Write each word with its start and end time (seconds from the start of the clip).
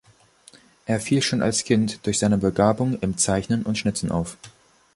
Er 0.87 0.99
fiel 0.99 1.21
schon 1.21 1.43
als 1.43 1.63
Kind 1.63 2.07
durch 2.07 2.17
seine 2.17 2.39
Begabung 2.39 2.97
im 3.01 3.17
Zeichnen 3.19 3.61
und 3.61 3.77
Schnitzen 3.77 4.09
auf. 4.11 4.35